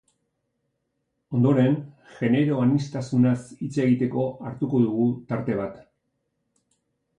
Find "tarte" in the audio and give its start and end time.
5.31-5.61